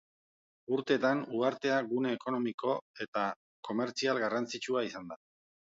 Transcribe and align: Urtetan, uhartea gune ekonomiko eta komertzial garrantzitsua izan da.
Urtetan, 0.77 1.21
uhartea 1.41 1.77
gune 1.91 2.15
ekonomiko 2.19 2.75
eta 3.07 3.29
komertzial 3.71 4.27
garrantzitsua 4.27 4.89
izan 4.93 5.13
da. 5.15 5.25